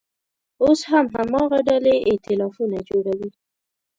[0.63, 3.29] اوس هم هماغه ډلې اییتلافونه جوړوي.